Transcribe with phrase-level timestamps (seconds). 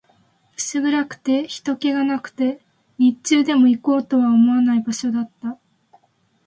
[0.57, 2.65] 薄暗くて、人気がなくて、
[2.97, 5.59] 日中でも行こうとは思わない場所だった